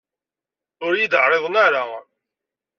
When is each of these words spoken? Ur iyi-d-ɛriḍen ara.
Ur 0.85 0.93
iyi-d-ɛriḍen 0.95 1.55
ara. 1.65 1.83